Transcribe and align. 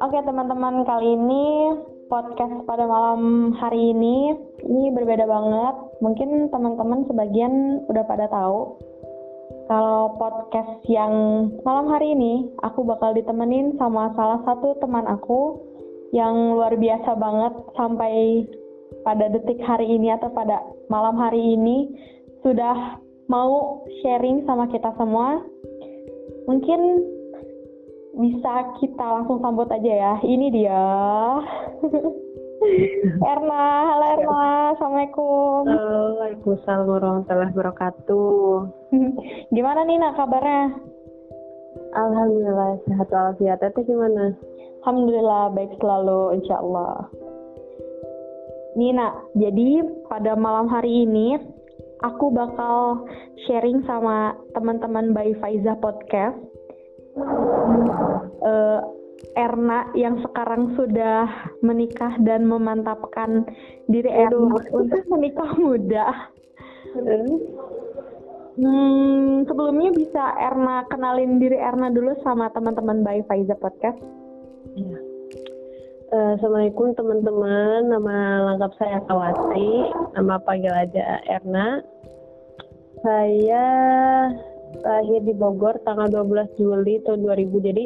Oke 0.00 0.16
teman-teman, 0.24 0.88
kali 0.88 1.20
ini 1.20 1.76
podcast 2.08 2.64
pada 2.64 2.88
malam 2.88 3.52
hari 3.60 3.92
ini 3.92 4.32
ini 4.64 4.88
berbeda 4.96 5.28
banget. 5.28 6.00
Mungkin 6.00 6.48
teman-teman 6.48 7.04
sebagian 7.12 7.84
udah 7.92 8.04
pada 8.08 8.24
tahu 8.32 8.80
kalau 9.68 10.16
podcast 10.16 10.80
yang 10.88 11.12
malam 11.60 11.92
hari 11.92 12.16
ini 12.16 12.48
aku 12.64 12.80
bakal 12.88 13.12
ditemenin 13.12 13.76
sama 13.76 14.16
salah 14.16 14.40
satu 14.48 14.80
teman 14.80 15.04
aku 15.12 15.60
yang 16.16 16.56
luar 16.56 16.72
biasa 16.72 17.20
banget 17.20 17.52
sampai 17.76 18.48
pada 19.04 19.28
detik 19.28 19.60
hari 19.60 19.92
ini 19.92 20.08
atau 20.16 20.32
pada 20.32 20.64
malam 20.88 21.20
hari 21.20 21.52
ini 21.52 21.92
sudah 22.40 22.96
mau 23.30 23.86
sharing 24.02 24.42
sama 24.42 24.66
kita 24.74 24.90
semua. 24.98 25.38
Mungkin 26.50 26.80
bisa 28.18 28.74
kita 28.82 29.06
langsung 29.06 29.38
sambut 29.38 29.70
aja 29.70 29.92
ya. 29.94 30.14
Ini 30.18 30.46
dia. 30.50 30.82
Erna, 33.24 33.64
halo 33.88 34.04
Erna, 34.18 34.42
Assalamualaikum. 34.74 35.62
Waalaikumsalam 35.64 36.84
warahmatullahi 36.90 37.54
wabarakatuh. 37.54 38.52
Gimana 39.54 39.86
nih 39.86 39.96
nak 40.02 40.18
kabarnya? 40.18 40.74
Alhamdulillah 41.94 42.82
sehat 42.84 43.08
walafiat. 43.08 43.62
Teteh 43.62 43.86
gimana? 43.86 44.34
Alhamdulillah 44.82 45.54
baik 45.54 45.72
selalu, 45.78 46.42
insya 46.42 46.58
Allah. 46.60 47.08
Nina, 48.74 49.22
jadi 49.34 49.82
pada 50.06 50.38
malam 50.38 50.70
hari 50.70 51.06
ini 51.08 51.59
aku 52.04 52.32
bakal 52.32 53.04
sharing 53.46 53.84
sama 53.84 54.36
teman-teman 54.56 55.12
by 55.12 55.32
Faiza 55.40 55.76
Podcast 55.78 56.38
uh, 58.44 58.80
Erna 59.36 59.92
yang 59.92 60.18
sekarang 60.24 60.74
sudah 60.74 61.28
menikah 61.60 62.16
dan 62.24 62.48
memantapkan 62.48 63.44
diri 63.86 64.08
Erna 64.08 64.56
untuk 64.72 65.04
menikah 65.12 65.50
muda. 65.60 66.06
Hmm, 68.60 69.46
sebelumnya 69.46 69.94
bisa 69.94 70.24
Erna 70.40 70.82
kenalin 70.90 71.38
diri 71.38 71.56
Erna 71.60 71.92
dulu 71.92 72.16
sama 72.24 72.50
teman-teman 72.50 73.04
by 73.04 73.22
Faiza 73.28 73.54
Podcast. 73.60 74.00
Ya. 74.74 74.98
Uh, 76.10 76.34
Assalamualaikum 76.34 76.90
teman-teman, 76.98 77.86
nama 77.86 78.42
lengkap 78.50 78.72
saya 78.82 78.98
Kawati, 79.06 79.94
nama 80.18 80.42
panggil 80.42 80.74
aja 80.74 81.22
Erna. 81.30 81.86
Saya 83.00 83.66
lahir 84.84 85.20
di 85.24 85.34
Bogor 85.34 85.80
tanggal 85.82 86.08
12 86.08 86.60
Juli 86.60 87.00
tahun 87.02 87.24
2000, 87.24 87.66
jadi 87.66 87.84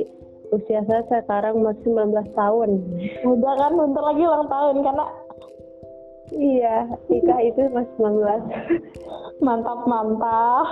usia 0.53 0.81
saya 0.87 1.03
sekarang 1.07 1.63
masih 1.63 1.87
19 1.87 2.35
tahun. 2.35 2.71
Udah 3.23 3.55
kan, 3.59 3.73
bentar 3.79 4.05
lagi 4.05 4.23
ulang 4.23 4.49
tahun 4.51 4.77
karena 4.83 5.07
Iya, 6.35 6.89
nikah 7.13 7.41
itu 7.47 7.61
masih 7.71 7.95
19. 8.01 9.45
mantap, 9.45 9.87
mantap. 9.87 10.67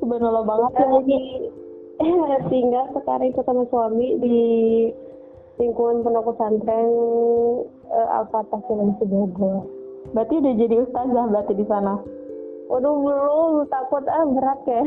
Subhanallah 0.00 0.44
banget 0.46 0.72
ya 0.78 0.86
ini. 1.04 1.20
tinggal 2.52 2.86
sekarang 2.96 3.28
itu 3.28 3.40
sama 3.44 3.68
suami 3.68 4.16
di 4.24 4.38
lingkungan 5.60 6.00
pondok 6.00 6.32
pesantren 6.32 6.88
uh, 7.92 8.08
Al-Fatah 8.16 8.60
Sulawesi 8.64 9.04
Bogor. 9.04 9.68
Berarti 10.16 10.34
udah 10.40 10.54
jadi 10.56 10.76
ustazah 10.80 11.24
berarti 11.28 11.52
di 11.60 11.66
sana? 11.68 12.00
Waduh 12.70 12.94
belum, 13.02 13.66
takut 13.66 14.06
ah 14.06 14.22
berat 14.30 14.60
ya. 14.62 14.82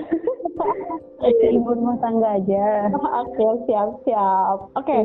Ibu 1.60 1.70
rumah 1.76 2.00
tangga 2.00 2.40
aja. 2.40 2.88
Oke, 2.96 3.68
siap 3.68 4.00
siap. 4.08 4.72
Oke, 4.72 4.88
okay. 4.88 5.02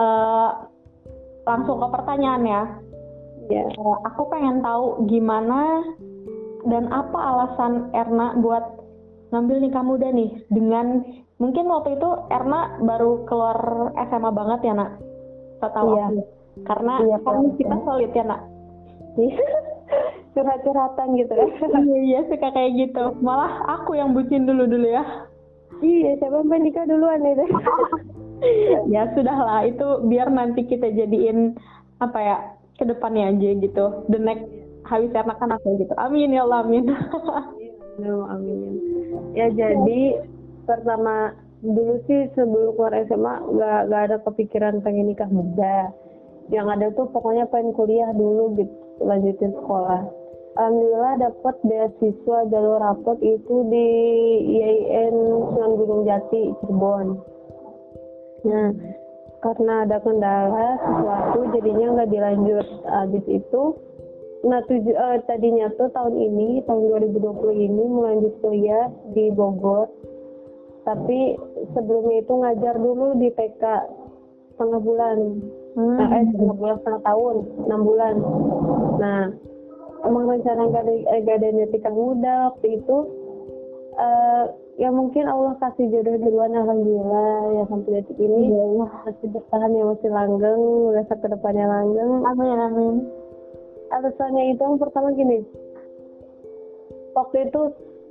eh, 0.00 0.50
langsung 1.44 1.76
ke 1.84 1.88
pertanyaan 1.92 2.42
ya. 2.48 2.62
Ya. 3.52 3.64
Uh, 3.76 3.96
aku 4.08 4.24
pengen 4.32 4.64
tahu 4.64 5.04
gimana 5.04 5.84
dan 6.64 6.88
apa 6.88 7.18
alasan 7.20 7.92
Erna 7.92 8.40
buat 8.40 8.64
ngambil 9.28 9.68
nikah 9.68 9.84
muda 9.84 10.08
nih 10.08 10.32
dengan 10.48 11.04
mungkin 11.36 11.68
waktu 11.68 12.00
itu 12.00 12.08
Erna 12.32 12.80
baru 12.80 13.28
keluar 13.28 13.92
SMA 14.08 14.30
banget 14.32 14.60
ya 14.64 14.72
nak 14.76 14.96
setahu 15.60 15.92
iya. 15.92 16.06
aku 16.08 16.20
karena 16.66 16.94
iya, 17.04 17.16
kan 17.22 17.36
kita 17.54 17.76
solid 17.84 18.10
ya 18.16 18.24
nak 18.24 18.40
curhat-curhatan 20.34 21.08
gitu 21.16 21.32
ya. 21.32 21.46
Iya 21.88 21.98
iya 22.04 22.20
suka 22.28 22.48
kayak 22.52 22.72
gitu. 22.76 23.04
Malah 23.20 23.64
aku 23.78 23.96
yang 23.96 24.12
bucin 24.12 24.44
dulu 24.44 24.68
dulu 24.68 24.88
ya. 24.88 25.04
Iya 25.78 26.18
siapa 26.18 26.42
yang 26.42 26.62
nikah 26.64 26.84
duluan 26.88 27.22
itu? 27.24 27.46
Ya 28.86 29.10
sudahlah 29.18 29.66
itu 29.66 30.06
biar 30.06 30.30
nanti 30.30 30.62
kita 30.62 30.94
jadiin 30.94 31.58
apa 31.98 32.18
ya 32.22 32.36
ke 32.78 32.86
depannya 32.86 33.34
aja 33.34 33.50
gitu. 33.58 34.06
The 34.06 34.18
next 34.22 34.46
habis 34.86 35.10
kan 35.10 35.50
aku 35.50 35.74
gitu. 35.74 35.90
Amin 35.98 36.30
ya 36.30 36.46
Allah 36.46 36.62
amin. 36.62 36.86
No, 37.98 38.30
amin. 38.30 38.78
Ya 39.34 39.50
jadi 39.50 40.22
pertama 40.62 41.34
dulu 41.66 41.98
sih 42.06 42.30
sebelum 42.38 42.78
keluar 42.78 42.94
SMA 43.10 43.34
nggak 43.42 43.80
nggak 43.90 44.02
ada 44.06 44.16
kepikiran 44.22 44.78
pengen 44.86 45.10
nikah 45.10 45.26
muda. 45.26 45.90
Yang 46.46 46.66
ada 46.78 46.86
tuh 46.94 47.10
pokoknya 47.10 47.50
pengen 47.50 47.74
kuliah 47.74 48.14
dulu 48.14 48.54
gitu 48.54 48.70
lanjutin 49.02 49.54
sekolah 49.54 50.17
alhamdulillah 50.58 51.14
dapat 51.22 51.54
beasiswa 51.62 52.38
jalur 52.50 52.82
rapot 52.82 53.18
itu 53.22 53.56
di 53.70 53.88
IAIN 54.58 55.14
Sunan 55.54 55.72
Gunung 55.78 56.02
Jati 56.02 56.50
Cirebon. 56.58 57.06
Nah 58.42 58.70
karena 59.38 59.86
ada 59.86 60.02
kendala 60.02 60.68
sesuatu 60.82 61.40
jadinya 61.54 61.86
nggak 61.94 62.10
dilanjut. 62.10 62.66
Habis 62.90 63.24
itu 63.30 63.62
nah 64.38 64.62
tujuh 64.66 64.94
uh, 64.94 65.18
tadinya 65.26 65.66
tuh 65.74 65.90
tahun 65.90 66.14
ini 66.14 66.62
tahun 66.66 67.10
2020 67.10 67.58
ini 67.58 67.84
melanjut 67.86 68.34
kuliah 68.42 68.90
di 69.14 69.30
Bogor. 69.30 69.86
Tapi 70.82 71.38
sebelumnya 71.70 72.26
itu 72.26 72.34
ngajar 72.34 72.74
dulu 72.82 73.14
di 73.22 73.30
TK 73.30 73.62
setengah 74.58 74.80
bulan. 74.82 75.18
Hmm. 75.78 75.94
nah, 75.94 76.08
eh 76.18 76.26
setengah 76.34 76.56
bulan 76.58 76.76
setengah 76.82 77.02
tahun 77.06 77.36
enam 77.70 77.80
bulan. 77.86 78.14
Nah 78.98 79.22
emang 80.06 80.24
rencana 80.26 80.70
gak 80.70 80.84
ada, 80.86 80.94
gak 81.24 81.36
ada 81.42 81.48
nikah 81.54 81.94
muda 81.94 82.34
waktu 82.52 82.78
itu 82.78 82.96
uh, 83.98 84.44
ya 84.78 84.88
mungkin 84.94 85.26
Allah 85.26 85.58
kasih 85.58 85.90
jodoh 85.90 86.16
duluan 86.22 86.54
alhamdulillah 86.54 87.34
ya 87.58 87.62
sampai 87.66 87.90
detik 87.98 88.18
ini. 88.18 88.54
Ya 88.54 88.62
Allah 88.62 88.90
masih 89.06 89.28
bertahan 89.34 89.70
ya 89.74 89.84
masih 89.84 90.10
langgeng 90.14 90.62
udah 90.94 91.04
ke 91.04 91.26
depannya 91.26 91.66
langgeng. 91.66 92.12
Amin 92.22 92.58
amin. 92.62 92.94
Alasannya 93.88 94.54
itu 94.54 94.62
yang 94.62 94.78
pertama 94.78 95.10
gini 95.16 95.42
waktu 97.18 97.50
itu 97.50 97.60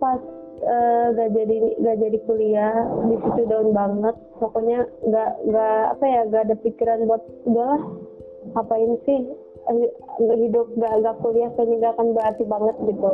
pas 0.03 0.19
uh, 0.67 1.05
gak 1.15 1.31
jadi 1.31 1.57
gak 1.79 1.97
jadi 2.03 2.17
kuliah 2.27 2.75
di 3.07 3.15
situ 3.15 3.41
daun 3.47 3.71
banget. 3.71 4.15
Pokoknya 4.37 4.83
gak 5.07 5.31
gak 5.47 5.83
apa 5.97 6.05
ya 6.05 6.21
gak 6.27 6.43
ada 6.51 6.55
pikiran 6.59 7.07
buat 7.07 7.23
udahlah 7.47 7.81
ini 8.75 8.97
sih 9.05 9.19
hidup 10.17 10.67
gak 10.79 10.93
gak 11.03 11.15
kuliah 11.19 11.51
akan 11.51 12.07
berarti 12.15 12.43
banget 12.47 12.75
gitu. 12.87 13.09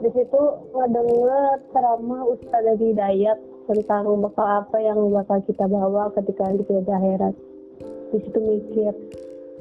Di 0.00 0.10
situ 0.16 0.42
ngedenger 0.72 1.60
ceramah 1.72 2.22
Ustadz 2.28 2.80
Hidayat 2.80 3.38
tentang 3.68 4.04
bakal 4.20 4.46
apa 4.64 4.76
yang 4.80 4.98
bakal 5.12 5.40
kita 5.44 5.64
bawa 5.68 6.12
ketika 6.16 6.52
di 6.52 6.64
akhirat. 6.64 7.34
Di 8.12 8.18
situ 8.20 8.38
mikir 8.40 8.92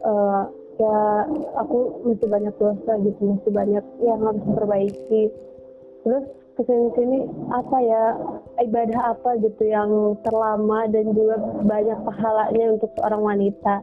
uh, 0.04 0.48
ya 0.80 1.28
aku 1.60 2.02
masih 2.08 2.28
banyak 2.28 2.56
dosa 2.58 2.92
gitu 3.04 3.22
masih 3.24 3.52
banyak 3.52 3.86
yang 4.04 4.20
harus 4.24 4.44
diperbaiki. 4.44 5.24
Terus 6.04 6.26
ke 6.54 6.62
sini 6.70 6.88
sini 6.94 7.20
apa 7.50 7.78
ya 7.82 8.04
ibadah 8.62 9.18
apa 9.18 9.42
gitu 9.42 9.64
yang 9.66 9.90
terlama 10.22 10.86
dan 10.86 11.10
juga 11.18 11.42
banyak 11.66 11.98
pahalanya 12.06 12.78
untuk 12.78 12.94
seorang 12.94 13.22
wanita 13.26 13.82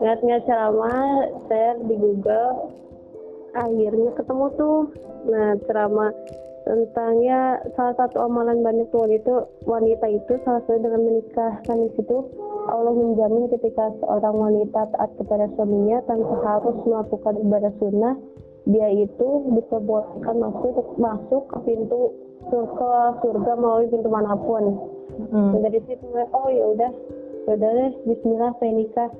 lihat-lihat 0.00 0.42
ceramah 0.48 1.28
share 1.46 1.78
di 1.84 1.94
Google 1.96 2.72
akhirnya 3.52 4.10
ketemu 4.16 4.46
tuh 4.56 4.80
nah 5.28 5.54
ceramah 5.68 6.12
tentangnya 6.64 7.60
salah 7.74 7.94
satu 7.96 8.24
amalan 8.24 8.60
banyak 8.60 8.88
wanita 8.92 9.48
wanita 9.64 10.06
itu 10.08 10.32
salah 10.44 10.62
satu 10.68 10.80
dengan 10.80 11.02
menikahkan 11.04 11.76
di 11.76 11.90
situ 11.96 12.16
Allah 12.68 12.94
menjamin 12.94 13.50
ketika 13.50 13.90
seorang 14.04 14.36
wanita 14.36 14.92
taat 14.94 15.10
kepada 15.18 15.48
suaminya 15.56 15.98
tanpa 16.04 16.36
harus 16.44 16.76
melakukan 16.84 17.34
ibadah 17.42 17.72
sunnah 17.80 18.14
dia 18.68 18.88
itu 18.92 19.28
diperbolehkan 19.56 20.36
masuk 20.36 20.94
masuk 21.00 21.42
ke 21.48 21.58
pintu 21.64 22.12
ke 22.50 22.90
surga 23.24 23.52
melalui 23.56 23.88
pintu 23.88 24.08
mana 24.12 24.36
pun. 24.36 24.64
Hmm. 25.32 25.52
Dan 25.56 25.60
dari 25.68 25.80
situ 25.84 26.04
oh 26.12 26.48
ya 26.48 26.64
udah 26.76 26.90
ya 27.48 27.52
udah 27.56 27.70
deh 27.72 27.92
Bismillah 28.04 28.52
saya 28.60 28.72
nikah. 28.72 29.10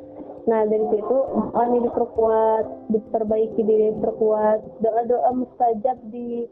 Nah 0.49 0.65
dari 0.65 0.87
situ 0.95 1.17
ini 1.53 1.79
diperkuat, 1.85 2.65
diperbaiki 2.95 3.61
diri 3.61 3.93
diperkuat, 3.97 4.81
doa 4.81 5.03
doa 5.05 5.31
mustajab 5.37 5.99
di 6.09 6.49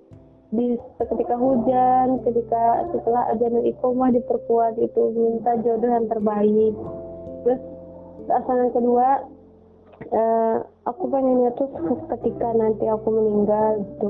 di 0.48 0.80
ketika 0.96 1.36
hujan, 1.36 2.24
ketika 2.24 2.88
setelah 2.92 3.28
ajaran 3.36 3.68
iqomah 3.68 4.08
diperkuat 4.16 4.80
itu 4.80 5.00
minta 5.12 5.56
jodoh 5.60 5.90
yang 5.92 6.08
terbaik. 6.08 6.74
Terus 7.44 7.60
asal 8.32 8.54
yang 8.56 8.72
kedua, 8.72 9.08
uh, 10.12 10.56
aku 10.88 11.04
pengennya 11.12 11.52
tuh 11.56 11.68
ketika 12.16 12.48
nanti 12.56 12.88
aku 12.88 13.08
meninggal 13.12 13.84
gitu. 13.84 14.08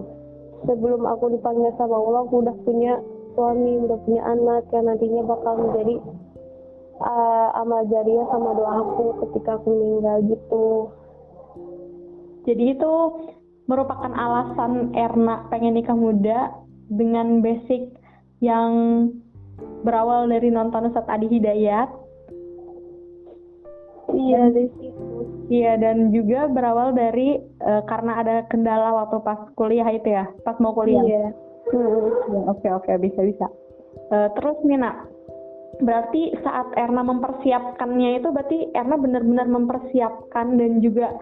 Sebelum 0.67 1.07
aku 1.07 1.39
dipanggil 1.39 1.71
sama 1.79 1.99
Allah, 1.99 2.27
aku 2.27 2.43
udah 2.43 2.57
punya 2.67 2.99
suami, 3.39 3.79
udah 3.87 3.99
punya 4.03 4.23
anak 4.27 4.67
yang 4.75 4.91
nantinya 4.91 5.23
bakal 5.23 5.55
menjadi 5.55 6.03
uh, 7.00 7.49
amal 7.59 7.87
jariah 7.87 8.27
sama 8.31 8.50
doa 8.55 8.73
aku 8.83 9.05
ketika 9.27 9.59
aku 9.59 9.69
meninggal 9.71 10.19
gitu. 10.27 10.67
Jadi 12.47 12.65
itu 12.79 12.93
merupakan 13.69 14.12
alasan 14.15 14.97
Erna 14.97 15.45
pengen 15.53 15.77
nikah 15.77 15.97
muda 15.97 16.56
dengan 16.89 17.45
basic 17.45 17.93
yang 18.41 18.73
berawal 19.85 20.25
dari 20.27 20.49
nonton 20.49 20.89
Ustadz 20.89 21.11
Adi 21.12 21.29
Hidayat. 21.29 21.91
Iya, 24.09 24.49
dari 24.49 24.73
situ. 24.81 25.09
Iya, 25.53 25.77
dan 25.77 26.09
juga 26.17 26.49
berawal 26.49 26.97
dari 26.97 27.37
uh, 27.61 27.85
karena 27.85 28.25
ada 28.25 28.37
kendala 28.49 29.05
waktu 29.05 29.21
pas 29.21 29.53
kuliah 29.53 29.89
itu 29.93 30.09
ya, 30.09 30.25
pas 30.49 30.56
mau 30.56 30.73
kuliah. 30.73 31.05
Iya. 31.05 31.27
Hmm. 31.69 32.49
Oke, 32.49 32.73
oke, 32.73 32.89
bisa 32.97 33.21
bisa. 33.21 33.47
Uh, 34.09 34.33
terus 34.33 34.56
Nina, 34.65 35.05
berarti 35.79 36.35
saat 36.43 36.75
Erna 36.75 37.07
mempersiapkannya 37.07 38.19
itu 38.19 38.29
berarti 38.35 38.59
Erna 38.75 38.99
benar-benar 38.99 39.47
mempersiapkan 39.47 40.59
dan 40.59 40.83
juga 40.83 41.15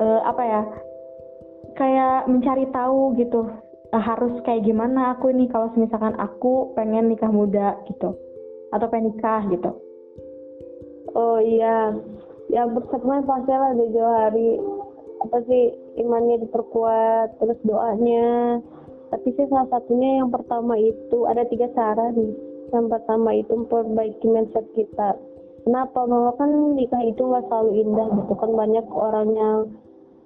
uh, 0.00 0.20
apa 0.24 0.42
ya 0.44 0.62
kayak 1.76 2.26
mencari 2.26 2.64
tahu 2.72 3.14
gitu 3.20 3.52
uh, 3.92 4.02
harus 4.02 4.40
kayak 4.48 4.64
gimana 4.64 5.16
aku 5.16 5.30
ini 5.32 5.46
kalau 5.52 5.68
misalkan 5.76 6.16
aku 6.16 6.72
pengen 6.72 7.12
nikah 7.12 7.28
muda 7.28 7.76
gitu 7.88 8.16
atau 8.72 8.86
pengen 8.88 9.12
nikah 9.16 9.44
gitu. 9.52 9.70
Oh 11.16 11.40
iya 11.40 11.92
ya 12.48 12.64
persiapan 12.68 13.24
pasti 13.28 13.52
lah 13.52 13.72
dari 13.76 13.92
jauh 13.92 14.12
hari. 14.12 14.50
Apa 15.18 15.42
sih 15.50 15.74
imannya 15.98 16.46
diperkuat 16.46 17.42
terus 17.42 17.58
doanya. 17.66 18.62
Tapi 19.08 19.28
sih 19.34 19.48
salah 19.48 19.66
satunya 19.72 20.22
yang 20.22 20.30
pertama 20.30 20.76
itu 20.76 21.24
ada 21.24 21.42
tiga 21.48 21.72
cara 21.72 22.12
nih 22.12 22.47
yang 22.72 22.86
pertama 22.92 23.34
itu 23.34 23.52
memperbaiki 23.52 24.26
mindset 24.28 24.66
kita 24.76 25.16
kenapa? 25.68 26.00
Bahwa 26.08 26.32
kan 26.40 26.50
nikah 26.72 27.02
itu 27.04 27.20
nggak 27.20 27.44
selalu 27.52 27.70
indah 27.84 28.08
gitu 28.16 28.32
kan. 28.40 28.50
Banyak 28.56 28.86
orang 28.88 29.28
yang 29.36 29.58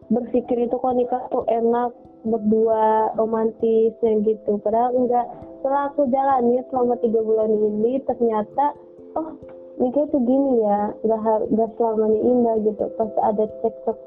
berpikir 0.06 0.70
itu 0.70 0.76
kok 0.78 0.94
nikah 0.94 1.22
tuh 1.34 1.42
enak 1.50 1.90
berdua 2.22 3.10
romantis 3.18 3.90
yang 4.06 4.22
gitu. 4.22 4.62
Padahal 4.62 4.94
enggak 4.94 5.26
setelah 5.58 5.90
aku 5.90 6.06
jalani 6.14 6.62
selama 6.70 6.94
tiga 7.02 7.18
bulan 7.26 7.50
ini 7.50 7.98
ternyata 8.06 8.78
oh 9.18 9.34
nikah 9.82 10.06
itu 10.06 10.18
gini 10.22 10.62
ya. 10.62 10.94
Nggak 11.02 11.70
selamanya 11.74 12.20
indah 12.22 12.56
gitu. 12.62 12.84
Pasti 12.94 13.18
ada 13.18 13.44
cekcok 13.66 13.98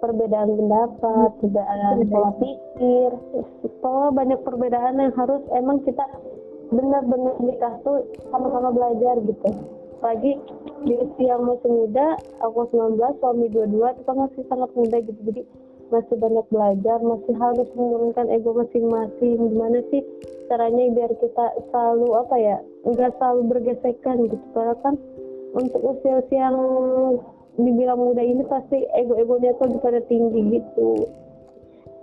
perbedaan 0.00 0.54
pendapat 0.54 1.30
perbedaan 1.42 2.06
pola 2.06 2.30
pikir. 2.38 3.10
Pokoknya 3.82 4.10
banyak 4.14 4.40
perbedaan 4.46 4.94
yang 5.02 5.12
harus 5.18 5.42
emang 5.50 5.82
kita 5.82 6.06
benar-benar 6.70 7.34
nikah 7.42 7.74
tuh 7.82 8.06
sama-sama 8.30 8.70
belajar 8.70 9.18
gitu. 9.26 9.50
Lagi 10.00 10.32
di 10.86 10.94
usia 10.96 11.36
masih 11.36 11.68
muda 11.68 12.16
aku 12.40 12.64
19 12.72 13.20
suami 13.20 13.46
22 13.52 13.94
itu 13.94 14.02
kan 14.06 14.16
masih 14.16 14.42
sangat 14.48 14.70
muda 14.72 14.96
gitu. 15.04 15.20
Jadi 15.28 15.42
masih 15.90 16.16
banyak 16.16 16.46
belajar 16.48 16.98
masih 17.02 17.34
harus 17.36 17.68
menurunkan 17.74 18.26
ego 18.32 18.54
masing-masing. 18.56 19.38
Gimana 19.50 19.78
sih 19.92 20.02
caranya 20.48 20.82
biar 20.94 21.12
kita 21.20 21.46
selalu 21.68 22.08
apa 22.16 22.36
ya 22.38 22.56
enggak 22.86 23.12
selalu 23.18 23.40
bergesekan 23.50 24.16
gitu. 24.30 24.46
Karena 24.56 24.74
kan 24.80 24.94
untuk 25.52 25.82
usia-usia 25.82 26.48
yang 26.48 26.56
dibilang 27.58 27.98
muda 27.98 28.22
ini 28.22 28.46
pasti 28.46 28.86
ego-egonya 28.94 29.58
tuh 29.58 29.76
pada 29.82 30.00
tinggi 30.06 30.62
gitu. 30.62 31.04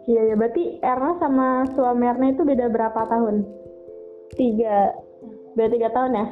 Iya 0.08 0.32
ya 0.32 0.36
berarti 0.40 0.80
Erna 0.80 1.20
sama 1.20 1.48
suami 1.74 2.06
Erna 2.08 2.32
itu 2.32 2.44
beda 2.46 2.72
berapa 2.72 3.02
tahun 3.10 3.67
tiga 4.36 4.92
beda 5.56 5.70
tiga 5.72 5.90
tahun 5.96 6.12
ya 6.18 6.28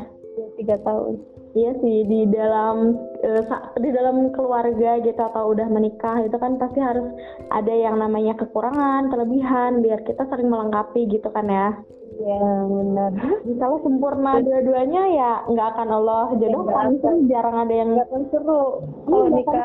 tiga 0.59 0.75
tahun 0.83 1.15
Iya 1.55 1.71
sih 1.79 2.03
di 2.03 2.27
dalam 2.35 2.99
uh, 3.23 3.43
di 3.79 3.87
dalam 3.95 4.35
keluarga 4.35 4.99
gitu 4.99 5.15
atau 5.15 5.55
udah 5.55 5.71
menikah 5.71 6.19
itu 6.27 6.35
kan 6.35 6.59
pasti 6.59 6.83
harus 6.83 7.07
ada 7.47 7.71
yang 7.71 7.95
namanya 7.95 8.35
kekurangan, 8.35 9.07
kelebihan 9.07 9.79
biar 9.79 10.03
kita 10.03 10.27
saling 10.27 10.51
melengkapi 10.51 11.07
gitu 11.07 11.31
kan 11.31 11.47
ya. 11.47 11.71
Iya 12.19 12.47
benar. 12.67 13.11
Kalau 13.55 13.79
sempurna 13.87 14.43
dua-duanya 14.43 15.03
ya 15.15 15.31
nggak 15.47 15.67
akan 15.79 15.89
Allah 15.95 16.35
jodohkan 16.35 16.91
ya, 16.91 16.99
kan 16.99 17.15
jarang 17.31 17.57
ada 17.63 17.73
yang 17.73 17.89
nggak 17.95 18.07
akan 18.11 18.23
seru 18.35 18.63
kalau 19.07 19.23
iya, 19.23 19.35
nikah 19.39 19.63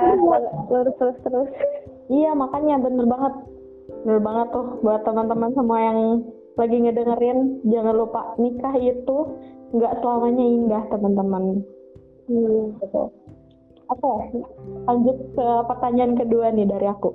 terus 0.71 0.94
terus 0.94 1.19
terus. 1.27 1.49
Iya 2.06 2.31
makanya 2.38 2.87
bener 2.87 3.06
banget 3.11 3.35
bener 4.06 4.21
banget 4.23 4.47
tuh 4.55 4.67
buat 4.87 5.03
teman-teman 5.03 5.50
semua 5.59 5.79
yang 5.82 5.99
lagi 6.58 6.76
ngedengerin 6.82 7.62
jangan 7.69 7.94
lupa 7.94 8.20
nikah 8.38 8.75
itu 8.79 9.17
nggak 9.70 10.02
selamanya 10.02 10.44
indah 10.44 10.82
teman-teman 10.91 11.62
Hmm, 12.31 12.79
betul. 12.79 13.11
Oke, 13.91 14.12
lanjut 14.87 15.17
ke 15.35 15.47
pertanyaan 15.67 16.14
kedua 16.14 16.55
nih 16.55 16.62
dari 16.62 16.87
aku. 16.87 17.11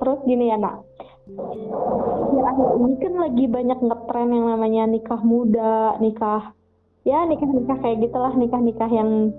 Terus 0.00 0.24
gini 0.24 0.48
ya 0.48 0.56
nak, 0.56 0.80
akhir-akhir 1.28 2.68
ini 2.80 2.94
kan 2.96 3.14
lagi 3.20 3.44
banyak 3.44 3.78
ngetren 3.84 4.32
yang 4.32 4.46
namanya 4.48 4.82
nikah 4.88 5.20
muda, 5.20 6.00
nikah 6.00 6.56
ya 7.04 7.28
nikah-nikah 7.28 7.76
kayak 7.84 8.00
gitulah 8.08 8.32
nikah-nikah 8.40 8.88
yang 8.88 9.36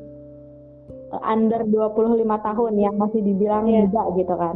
under 1.25 1.65
25 1.65 2.21
tahun 2.21 2.73
yang 2.77 2.95
masih 3.01 3.25
dibilang 3.25 3.65
yeah. 3.65 3.89
muda 3.89 4.03
gitu 4.13 4.35
kan. 4.37 4.55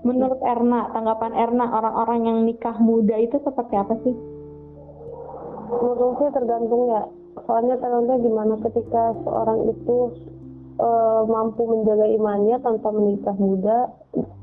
Menurut 0.00 0.40
Erna, 0.40 0.88
tanggapan 0.96 1.32
Erna 1.36 1.66
orang-orang 1.76 2.20
yang 2.24 2.38
nikah 2.48 2.76
muda 2.80 3.20
itu 3.20 3.36
seperti 3.44 3.74
apa 3.76 3.94
sih? 4.00 4.16
Menurut 5.70 6.16
saya 6.16 6.32
tergantung 6.32 6.82
ya. 6.88 7.02
Soalnya 7.46 7.76
tergantung 7.78 8.24
gimana 8.24 8.54
ketika 8.64 9.14
seorang 9.22 9.70
itu 9.70 9.96
uh, 10.80 11.22
mampu 11.28 11.62
menjaga 11.68 12.08
imannya 12.08 12.56
tanpa 12.64 12.88
menikah 12.90 13.36
muda. 13.36 13.92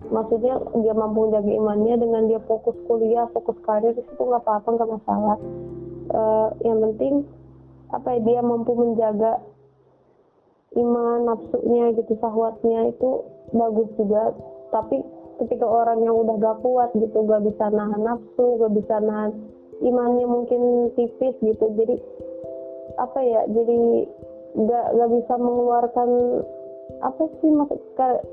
Maksudnya 0.07 0.61
dia 0.79 0.93
mampu 0.95 1.27
menjaga 1.27 1.51
imannya 1.51 1.95
dengan 1.99 2.23
dia 2.31 2.39
fokus 2.47 2.77
kuliah 2.87 3.27
fokus 3.33 3.57
karir 3.65 3.97
itu 3.97 4.21
nggak 4.21 4.45
apa-apa 4.45 4.67
nggak 4.77 4.91
masalah. 4.93 5.37
Uh, 6.07 6.47
yang 6.63 6.79
penting 6.79 7.27
apa 7.91 8.07
ya 8.15 8.19
dia 8.23 8.39
mampu 8.39 8.71
menjaga 8.71 9.43
iman 10.79 11.27
nafsunya 11.27 11.91
gitu 11.97 12.13
sahwatnya 12.21 12.93
itu 12.93 13.25
bagus 13.51 13.89
juga. 13.99 14.31
Tapi 14.67 14.99
ketika 15.37 15.65
orang 15.65 16.01
yang 16.01 16.15
udah 16.17 16.35
gak 16.41 16.57
kuat 16.65 16.89
gitu 16.97 17.23
gak 17.25 17.45
bisa 17.45 17.69
nahan 17.69 18.01
nafsu 18.01 18.57
gak 18.61 18.73
bisa 18.73 18.95
nahan 19.01 19.31
imannya 19.81 20.25
mungkin 20.25 20.61
tipis 20.97 21.35
gitu. 21.41 21.65
Jadi 21.77 21.95
apa 22.97 23.19
ya 23.21 23.45
jadi 23.45 24.09
nggak 24.57 24.85
nggak 24.97 25.11
bisa 25.21 25.33
mengeluarkan 25.37 26.09
apa 27.03 27.23
sih 27.43 27.51
maksud 27.51 27.77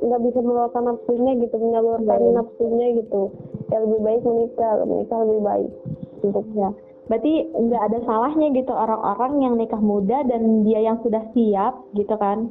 nggak 0.01 0.23
bisa 0.25 0.39
mengeluarkan 0.41 0.85
nafsunya 0.89 1.33
gitu 1.37 1.57
menyalurkan 1.61 2.21
hmm. 2.21 2.35
nafsunya 2.39 2.87
gitu. 2.97 3.29
Ya 3.69 3.83
lebih 3.85 4.01
baik 4.01 4.23
menikah 4.25 4.73
menikah 4.89 5.19
lebih 5.27 5.41
baik. 5.45 5.71
Untuknya 6.25 6.73
berarti 7.05 7.53
nggak 7.53 7.83
ada 7.93 7.99
salahnya 8.09 8.49
gitu 8.57 8.73
orang-orang 8.73 9.45
yang 9.45 9.55
nikah 9.61 9.77
muda 9.77 10.25
dan 10.25 10.65
dia 10.65 10.81
yang 10.81 10.97
sudah 11.05 11.21
siap 11.37 11.77
gitu 11.93 12.17
kan? 12.17 12.49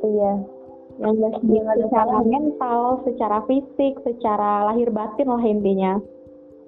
Iya 0.00 0.61
yang 1.00 1.14
siap 1.16 1.66
secara 1.88 2.16
mental 2.26 2.80
secara 3.08 3.38
fisik 3.48 3.96
secara 4.04 4.68
lahir 4.68 4.92
batin 4.92 5.28
lah 5.30 5.44
intinya 5.44 5.96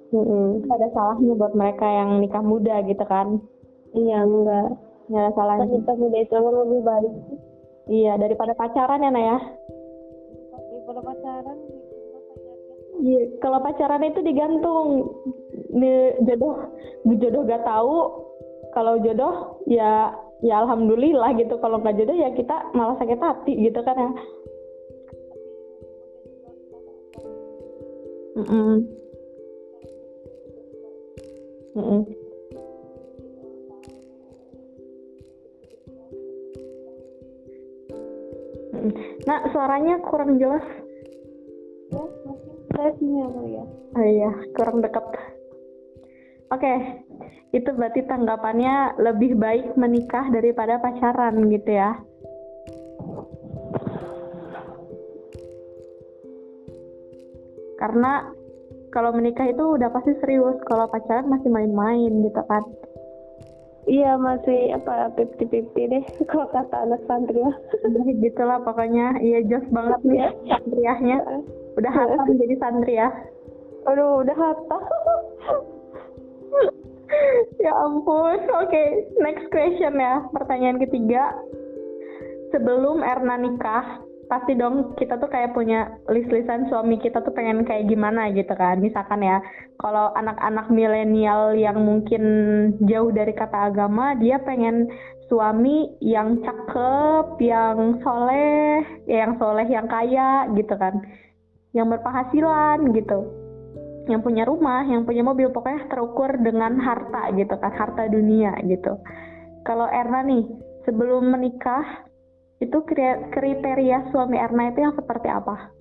mm-hmm. 0.09 0.65
ada 0.71 0.87
salahnya 0.95 1.33
buat 1.37 1.53
mereka 1.53 1.85
yang 1.85 2.17
nikah 2.23 2.41
muda 2.41 2.81
gitu 2.87 3.05
kan 3.05 3.43
Iya 3.95 4.17
enggak. 4.27 4.69
Nggak 5.07 5.21
ada 5.23 5.31
salahnya. 5.33 5.65
Kita 5.71 5.93
muda 5.95 6.17
itu 6.19 6.35
lebih 6.35 6.81
baik. 6.83 7.13
Iya 7.87 8.13
daripada 8.19 8.53
pacaran 8.57 9.05
ya 9.05 9.09
Naya. 9.09 9.37
Daripada 10.51 10.99
pacaran. 11.01 11.57
Iya, 12.95 13.21
kalau 13.43 13.59
pacaran 13.59 14.07
itu 14.07 14.23
digantung 14.23 14.87
nih 15.75 16.15
jodoh, 16.23 16.71
jodoh 17.03 17.43
gak 17.43 17.67
tahu. 17.67 17.97
Kalau 18.71 18.99
jodoh 19.03 19.59
ya 19.67 20.15
ya 20.43 20.63
alhamdulillah 20.63 21.35
gitu. 21.39 21.55
Kalau 21.59 21.79
nggak 21.79 21.95
jodoh 22.01 22.17
ya 22.17 22.33
kita 22.33 22.71
malah 22.75 22.97
sakit 22.99 23.19
hati 23.19 23.53
gitu 23.59 23.79
kan 23.85 23.95
ya. 23.95 24.11
Mm 28.35 28.43
-mm. 28.43 28.75
Mm 31.75 31.83
-mm. 31.83 32.01
Nah, 39.25 39.41
suaranya 39.49 39.97
kurang 40.05 40.37
jelas. 40.37 40.61
Ya, 41.89 42.03
mungkin 42.27 42.53
saya 42.69 42.91
sini 43.01 43.17
ya. 43.55 43.63
Oh 43.95 44.05
iya, 44.05 44.31
kurang 44.53 44.85
dekat. 44.85 45.05
Oke, 46.53 46.73
itu 47.55 47.71
berarti 47.71 48.03
tanggapannya 48.03 48.99
lebih 48.99 49.39
baik 49.39 49.79
menikah 49.79 50.27
daripada 50.27 50.75
pacaran 50.83 51.39
gitu 51.47 51.71
ya? 51.71 51.95
Karena 57.79 58.27
kalau 58.91 59.15
menikah 59.15 59.47
itu 59.47 59.63
udah 59.79 59.87
pasti 59.91 60.19
serius, 60.19 60.59
kalau 60.67 60.91
pacaran 60.91 61.31
masih 61.31 61.47
main-main 61.47 62.11
gitu 62.27 62.43
kan? 62.43 62.63
Iya 63.85 64.17
masih 64.17 64.73
apa 64.75 65.13
pipi 65.13 65.45
pipi 65.45 65.81
deh 65.85 66.03
kalau 66.31 66.49
kata 66.49 66.89
anak 66.89 67.05
santri 67.05 67.37
mah. 67.37 67.53
gitu 68.19 68.41
lah 68.41 68.59
pokoknya, 68.65 69.21
iya 69.21 69.45
jos 69.45 69.63
banget 69.71 70.01
nih 70.03 70.19
ya 70.19 70.29
santriahnya. 70.49 71.17
Udah 71.79 71.91
hatam 71.93 72.27
jadi 72.35 72.55
santri 72.59 72.99
ya. 72.99 73.07
Aduh 73.87 74.25
udah 74.25 74.35
hatam. 74.35 74.83
ya 77.63 77.73
ampun. 77.85 78.39
Oke, 78.61 78.69
okay, 78.69 78.87
next 79.21 79.47
question 79.53 79.97
ya. 79.97 80.25
Pertanyaan 80.31 80.81
ketiga. 80.81 81.33
Sebelum 82.53 83.03
Erna 83.03 83.35
nikah, 83.35 84.05
pasti 84.25 84.57
dong 84.57 84.97
kita 84.97 85.21
tuh 85.21 85.29
kayak 85.29 85.53
punya 85.53 86.01
list-listan 86.09 86.65
suami 86.69 86.97
kita 86.97 87.21
tuh 87.21 87.33
pengen 87.33 87.61
kayak 87.61 87.85
gimana 87.85 88.33
gitu 88.33 88.51
kan 88.57 88.81
misalkan 88.81 89.21
ya 89.21 89.37
kalau 89.77 90.09
anak-anak 90.17 90.65
milenial 90.73 91.53
yang 91.53 91.77
mungkin 91.77 92.23
jauh 92.89 93.13
dari 93.13 93.33
kata 93.37 93.69
agama 93.69 94.17
dia 94.17 94.41
pengen 94.41 94.89
suami 95.29 95.93
yang 96.01 96.41
cakep 96.41 97.37
yang 97.41 98.01
soleh 98.01 98.81
ya 99.05 99.25
yang 99.29 99.33
soleh 99.37 99.67
yang 99.69 99.85
kaya 99.89 100.49
gitu 100.57 100.73
kan 100.77 101.01
yang 101.77 101.89
berpenghasilan 101.89 102.93
gitu 102.97 103.44
yang 104.05 104.21
punya 104.21 104.43
rumah 104.45 104.85
yang 104.85 105.03
punya 105.03 105.25
mobil 105.25 105.49
pokoknya 105.49 105.89
terukur 105.89 106.29
dengan 106.39 106.77
harta 106.81 107.33
gitu 107.33 107.55
kan 107.57 107.73
harta 107.73 108.05
dunia 108.09 108.53
gitu 108.65 108.97
kalau 109.65 109.89
Erna 109.89 110.21
nih 110.21 110.45
sebelum 110.85 111.33
menikah 111.33 112.05
itu 112.61 112.77
kriteria 113.33 114.13
suami 114.13 114.39
Erna 114.39 114.71
itu 114.71 114.79
yang 114.79 114.95
seperti 114.95 115.27
apa? 115.27 115.75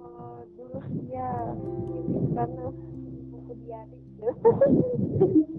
Oh, 0.00 0.40
dulu 0.56 0.80
ya 1.12 1.30
karena 2.32 2.64
buku 3.34 3.52
diari 3.66 3.98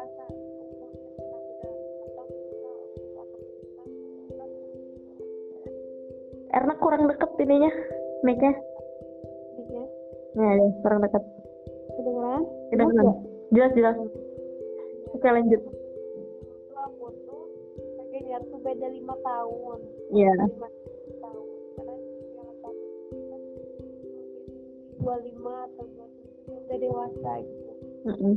dewasa 0.00 0.24
Erna 6.50 6.74
kurang 6.82 7.06
deket 7.06 7.30
ininya 7.38 7.70
mic-nya. 8.26 8.52
Mic-nya? 9.54 9.84
Nah 10.34 10.50
ya 10.58 10.66
kurang 10.82 10.98
deket. 11.06 11.22
Kedengeran? 11.94 12.42
Kedengeran. 12.74 13.16
Jelas 13.54 13.72
jelas. 13.78 13.96
Oke 15.14 15.28
lanjut. 15.30 15.62
Aku 16.74 17.06
tuh 17.22 17.44
kayaknya 18.10 18.42
tuh 18.50 18.58
beda 18.66 18.88
lima 18.90 19.14
tahun. 19.22 19.78
Iya. 20.10 20.26
Yeah. 20.26 20.48
tahun. 21.22 21.46
Karena 21.78 21.94
yang 22.34 22.50
satu 22.58 22.86
kan 23.30 23.42
dua 24.98 25.16
lima 25.22 25.54
atau 25.70 25.84
dua 25.86 26.06
udah 26.50 26.78
dewasa 26.82 27.30
gitu. 27.46 27.72
Mm. 28.10 28.36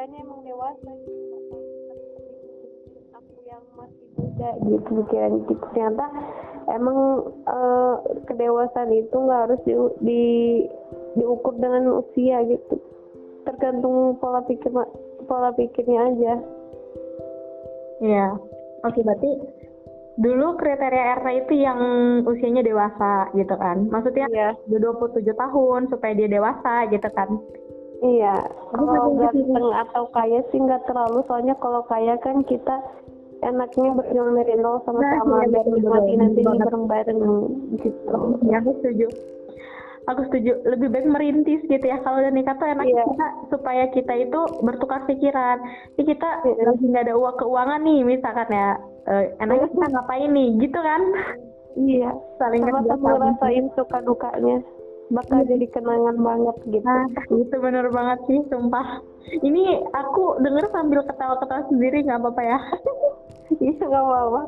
Pikirannya 0.00 0.24
emang 0.24 0.40
dewasa 0.48 0.90
gitu 0.96 1.36
yang 3.44 3.64
masih 3.76 4.06
muda 4.16 4.50
gitu 4.64 4.88
pikiran 5.04 5.32
gitu. 5.44 5.52
Ternyata 5.60 6.06
emang 6.72 6.98
uh, 7.44 8.00
kedewasaan 8.24 8.96
itu 8.96 9.12
nggak 9.12 9.40
harus 9.44 9.60
di, 9.68 9.76
di 10.00 10.22
diukur 11.20 11.52
dengan 11.60 12.00
usia 12.00 12.40
gitu. 12.48 12.80
Tergantung 13.44 14.16
pola 14.24 14.40
pikir 14.48 14.72
pola 15.28 15.52
pikirnya 15.52 16.00
aja. 16.16 16.34
Iya. 18.00 18.40
Oke 18.80 18.96
okay, 18.96 19.02
berarti 19.04 19.30
dulu 20.16 20.56
kriteria 20.56 21.20
RT 21.20 21.26
itu 21.44 21.54
yang 21.60 21.80
usianya 22.24 22.64
dewasa 22.64 23.28
gitu 23.36 23.52
kan? 23.52 23.84
Maksudnya 23.92 24.32
iya. 24.32 24.56
27 24.64 25.28
tahun 25.28 25.92
supaya 25.92 26.16
dia 26.16 26.28
dewasa 26.32 26.88
gitu 26.88 27.10
kan 27.12 27.36
iya 28.00 28.36
kalau 28.72 29.12
ganteng 29.18 29.68
atau 29.76 30.04
kaya 30.12 30.40
sih 30.48 30.58
nggak 30.60 30.88
terlalu 30.88 31.20
soalnya 31.28 31.54
kalau 31.60 31.84
kaya 31.84 32.16
kan 32.24 32.40
kita 32.48 32.80
enaknya 33.40 33.96
berjuang 33.96 34.36
dari 34.36 34.54
nol 34.60 34.84
sama-sama 34.84 35.40
nah, 35.40 35.48
iya, 35.48 35.60
nikmati 35.64 36.12
nanti 36.16 36.40
bareng-bareng 36.44 37.20
gitu. 37.80 38.16
Ya 38.48 38.60
aku 38.60 38.70
setuju. 38.80 39.06
Aku 40.08 40.20
setuju. 40.28 40.52
Lebih 40.64 40.88
baik 40.92 41.08
merintis 41.08 41.64
gitu 41.64 41.84
ya. 41.84 42.00
Kalau 42.04 42.20
udah 42.20 42.32
nikah 42.32 42.56
tuh 42.60 42.68
enak 42.68 42.84
yeah. 42.88 43.04
kita 43.04 43.26
supaya 43.52 43.84
kita 43.92 44.12
itu 44.28 44.40
bertukar 44.60 45.08
pikiran. 45.08 45.60
Ini 45.96 46.04
kita 46.04 46.28
yeah. 46.44 46.68
lagi 46.68 46.84
nggak 46.84 47.04
ada 47.08 47.14
uang 47.16 47.36
keuangan 47.40 47.80
nih 47.84 48.00
misalkan 48.04 48.48
ya. 48.52 48.76
Uh, 49.08 49.24
enaknya 49.40 49.68
kita 49.72 49.86
ngapain 49.88 50.30
nih 50.32 50.48
gitu 50.60 50.78
kan? 50.80 51.02
Iya. 51.80 52.10
Saling 52.36 52.62
sama-sama 52.64 53.08
ngerasain 53.16 53.66
suka 53.72 53.98
dukanya 54.04 54.60
bakal 55.10 55.42
jadi 55.42 55.66
kenangan 55.74 56.16
banget 56.22 56.56
gitu. 56.70 56.86
Nah, 56.86 57.06
itu 57.34 57.56
bener 57.58 57.86
banget 57.90 58.18
sih, 58.30 58.40
sumpah. 58.46 59.02
Ini 59.42 59.90
aku 59.94 60.38
denger 60.42 60.70
sambil 60.70 61.02
ketawa-ketawa 61.06 61.66
sendiri 61.68 62.06
nggak 62.06 62.20
apa-apa 62.22 62.42
ya. 62.42 62.58
Iya 63.50 63.82
nggak 63.82 64.04
apa-apa. 64.06 64.42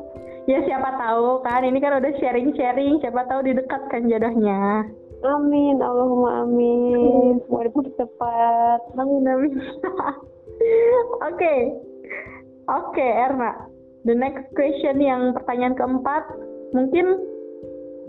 Ya 0.47 0.63
siapa 0.63 0.95
tahu 0.95 1.43
kan, 1.43 1.67
ini 1.67 1.83
kan 1.83 1.99
udah 1.99 2.11
sharing-sharing, 2.23 3.03
siapa 3.03 3.27
tahu 3.27 3.43
didekatkan 3.43 4.07
jodohnya. 4.07 4.87
Amin, 5.27 5.79
Allahumma 5.83 6.47
amin. 6.47 7.43
Semoga 7.43 7.91
cepat. 7.99 8.79
Amin, 8.95 9.27
amin. 9.27 9.51
Oke, 11.27 11.55
oke 12.71 12.95
okay, 12.95 13.11
Erna. 13.19 13.67
The 14.07 14.15
next 14.15 14.47
question 14.55 14.99
yang 15.03 15.35
pertanyaan 15.35 15.75
keempat, 15.75 16.23
mungkin 16.71 17.19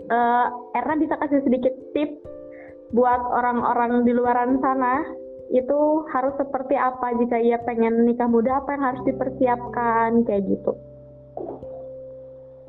uh, 0.07 0.47
Erna 0.75 0.95
bisa 0.99 1.19
kasih 1.19 1.43
sedikit 1.43 1.73
tips 1.91 2.34
buat 2.95 3.21
orang-orang 3.27 4.07
di 4.07 4.15
luaran 4.15 4.55
sana 4.63 5.03
itu 5.51 6.07
harus 6.09 6.33
seperti 6.39 6.79
apa 6.79 7.11
jika 7.19 7.37
ia 7.37 7.59
pengen 7.67 8.07
nikah 8.07 8.25
muda 8.25 8.63
apa 8.63 8.79
yang 8.79 8.83
harus 8.87 9.03
dipersiapkan 9.03 10.23
kayak 10.23 10.47
gitu. 10.47 10.73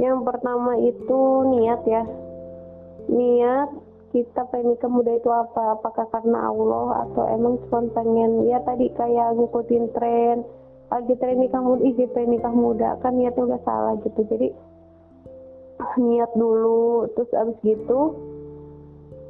Yang 0.03 0.19
pertama 0.29 0.77
itu 0.83 1.21
niat 1.57 1.81
ya. 1.89 2.05
Niat 3.07 3.71
kita 4.13 4.45
pengen 4.51 4.77
nikah 4.77 4.91
muda 4.91 5.15
itu 5.15 5.31
apa? 5.31 5.79
Apakah 5.81 6.11
karena 6.11 6.53
Allah 6.53 7.07
atau 7.09 7.25
emang 7.33 7.63
cuma 7.71 7.87
pengen 7.95 8.45
ya 8.51 8.61
tadi 8.67 8.91
kayak 8.93 9.39
ngikutin 9.41 9.85
tren 9.95 10.43
lagi 10.87 11.15
tren 11.19 11.43
nikah 11.43 11.63
muda 11.63 11.83
ih 11.83 11.97
tren 12.13 12.31
nikah 12.31 12.55
muda 12.55 12.99
kan 13.01 13.15
niatnya 13.15 13.47
udah 13.47 13.61
salah 13.65 13.95
gitu. 14.05 14.21
Jadi 14.27 14.53
niat 15.97 16.35
dulu 16.37 17.09
terus 17.17 17.31
abis 17.33 17.57
gitu 17.65 18.13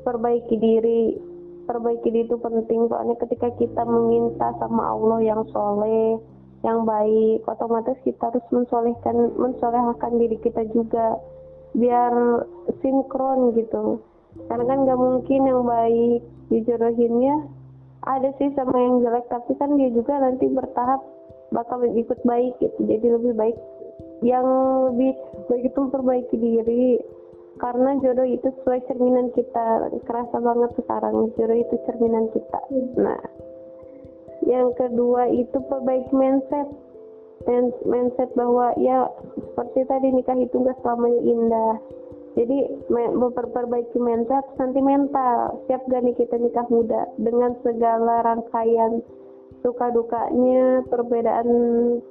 perbaiki 0.06 0.54
diri. 0.54 1.18
Perbaiki 1.66 2.14
diri 2.14 2.30
itu 2.30 2.38
penting 2.38 2.86
soalnya 2.86 3.18
ketika 3.18 3.50
kita 3.58 3.82
meminta 3.82 4.54
sama 4.62 4.94
Allah 4.94 5.18
yang 5.18 5.42
soleh 5.50 6.22
yang 6.62 6.86
baik 6.86 7.42
otomatis 7.46 7.98
kita 8.06 8.30
harus 8.30 8.46
mensolehkan 8.54 9.34
mensolehkan 9.34 10.12
diri 10.18 10.38
kita 10.40 10.62
juga 10.70 11.18
biar 11.74 12.14
sinkron 12.80 13.50
gitu. 13.58 13.98
Karena 14.46 14.64
kan 14.64 14.78
nggak 14.86 15.00
mungkin 15.00 15.40
yang 15.42 15.62
baik 15.66 16.22
dijodohinnya 16.54 17.50
ada 18.06 18.30
sih 18.38 18.54
sama 18.54 18.78
yang 18.78 19.02
jelek 19.02 19.26
tapi 19.26 19.58
kan 19.58 19.74
dia 19.74 19.90
juga 19.90 20.22
nanti 20.22 20.46
bertahap 20.46 21.02
bakal 21.50 21.82
ikut 21.82 22.22
baik 22.22 22.54
gitu. 22.62 22.78
Jadi 22.86 23.06
lebih 23.10 23.34
baik 23.34 23.58
yang 24.22 24.46
lebih 24.94 25.18
baik 25.50 25.62
itu 25.66 25.78
memperbaiki 25.82 26.36
diri 26.38 27.02
karena 27.56 27.96
jodoh 28.04 28.28
itu 28.28 28.48
sesuai 28.60 28.84
cerminan 28.88 29.32
kita. 29.32 29.90
Kerasa 30.04 30.36
banget 30.40 30.70
sekarang 30.76 31.32
jodoh 31.36 31.58
itu 31.58 31.74
cerminan 31.88 32.28
kita. 32.32 32.60
Nah 33.00 33.22
yang 34.46 34.72
kedua 34.76 35.28
itu 35.32 35.58
perbaiki 35.66 36.12
mindset. 36.14 36.68
Mindset 37.86 38.30
bahwa 38.34 38.74
ya 38.80 39.06
seperti 39.36 39.86
tadi 39.86 40.08
nikah 40.10 40.36
itu 40.38 40.56
gak 40.62 40.78
selamanya 40.82 41.20
indah. 41.22 41.74
Jadi 42.36 42.58
memperbaiki 42.90 43.96
mindset 43.96 44.44
sentimental. 44.60 45.60
Siap 45.66 45.88
gak 45.88 46.02
nih 46.04 46.14
kita 46.14 46.36
nikah 46.36 46.66
muda? 46.68 47.08
Dengan 47.16 47.56
segala 47.64 48.22
rangkaian 48.22 49.00
suka 49.64 49.90
dukanya 49.90 50.84
perbedaan 50.86 51.48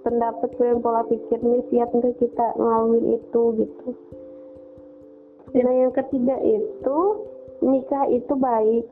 pendapat 0.04 0.50
dan 0.60 0.84
pola 0.84 1.08
pikirnya 1.08 1.64
siap 1.72 1.88
nggak 1.94 2.20
kita 2.20 2.52
ngalamin 2.60 3.16
itu 3.16 3.42
gitu 3.64 3.88
Nah 5.56 5.74
yang 5.88 5.94
ketiga 5.96 6.36
itu 6.44 6.98
nikah 7.64 8.06
itu 8.12 8.34
baik. 8.36 8.86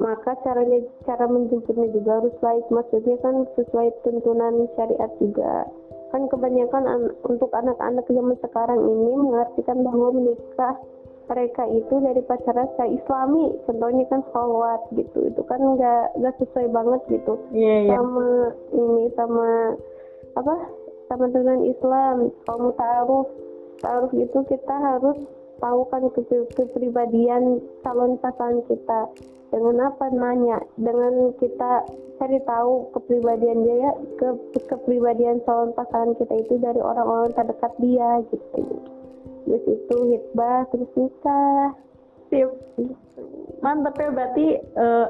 Maka 0.00 0.32
caranya 0.40 0.80
cara 1.04 1.28
menjemputnya 1.28 1.92
juga 1.92 2.24
harus 2.24 2.34
baik. 2.40 2.64
Maksudnya 2.72 3.20
kan 3.20 3.44
sesuai 3.54 3.92
tuntunan 4.02 4.66
syariat 4.74 5.12
juga. 5.20 5.68
Kan 6.10 6.26
kebanyakan 6.26 6.84
an 6.88 7.02
untuk 7.28 7.52
anak-anak 7.54 8.08
zaman 8.08 8.34
sekarang 8.40 8.80
ini 8.80 9.12
mengartikan 9.14 9.84
bahwa 9.86 10.10
menikah 10.10 10.74
mereka 11.30 11.62
itu 11.70 11.94
dari 12.02 12.18
pacaran 12.26 12.66
secara 12.74 12.90
islami. 12.90 13.54
Contohnya 13.68 14.04
kan 14.10 14.24
sholat 14.34 14.80
gitu. 14.96 15.30
Itu 15.30 15.42
kan 15.46 15.60
nggak 15.62 16.18
nggak 16.18 16.34
sesuai 16.42 16.66
banget 16.74 17.00
gitu. 17.12 17.38
Yeah, 17.54 17.86
yeah. 17.86 18.00
sama 18.00 18.56
ini 18.74 19.04
sama 19.14 19.48
apa? 20.34 20.54
Sama 21.12 21.26
dengan 21.28 21.60
Islam. 21.62 22.34
Kalau 22.48 22.72
taruh 22.74 23.26
taruh 23.84 24.12
itu 24.16 24.38
kita 24.48 24.74
harus 24.80 25.20
tahu 25.60 25.80
kan 25.92 26.02
kepribadian 26.56 27.60
calon 27.84 28.16
pasangan 28.18 28.64
kita. 28.66 29.00
Dengan 29.50 29.90
apa 29.90 30.06
nanya? 30.14 30.62
Dengan 30.78 31.34
kita 31.36 31.84
cari 32.22 32.38
tahu 32.46 32.94
kepribadian 32.94 33.66
dia 33.66 33.76
ya 33.90 33.92
ke 34.18 34.28
kepribadian 34.70 35.42
calon 35.44 35.74
pasangan 35.76 36.16
kita 36.16 36.34
itu 36.40 36.54
dari 36.58 36.80
orang-orang 36.80 37.34
terdekat 37.36 37.72
dia 37.78 38.24
gitu. 38.30 38.62
Terus 39.46 39.64
itu 39.66 39.96
hitbah 40.16 40.66
terus 40.70 40.90
nikah. 40.94 41.74
Sip. 42.30 42.46
mantep 43.58 43.98
ya 43.98 44.08
berarti 44.14 44.46
uh, 44.78 45.06